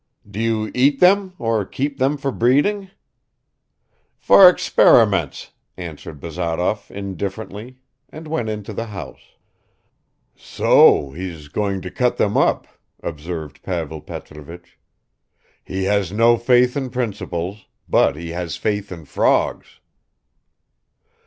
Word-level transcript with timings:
"Do 0.27 0.39
you 0.39 0.71
eat 0.73 0.99
them 0.99 1.35
or 1.37 1.63
keep 1.63 1.99
them 1.99 2.17
for 2.17 2.31
breeding?" 2.31 2.89
"For 4.17 4.49
experiments," 4.49 5.51
answered 5.77 6.19
Bazarov 6.19 6.89
indifferently, 6.89 7.77
and 8.09 8.27
went 8.27 8.49
into 8.49 8.73
the 8.73 8.87
house. 8.87 9.35
"So 10.35 11.11
he's 11.11 11.49
going 11.49 11.81
to 11.81 11.91
cut 11.91 12.17
them 12.17 12.35
up," 12.35 12.67
observed 13.03 13.61
Pavel 13.61 14.01
Petrovich; 14.01 14.79
"he 15.63 15.83
has 15.83 16.11
no 16.11 16.35
faith 16.35 16.75
in 16.75 16.89
principles, 16.89 17.67
but 17.87 18.15
he 18.15 18.29
has 18.29 18.57
faith 18.57 18.91
in 18.91 19.05
frogs." 19.05 19.81